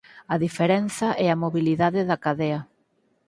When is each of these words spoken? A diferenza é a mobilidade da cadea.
A 0.33 0.35
diferenza 0.45 1.07
é 1.25 1.27
a 1.31 1.39
mobilidade 1.43 2.01
da 2.09 2.17
cadea. 2.25 2.61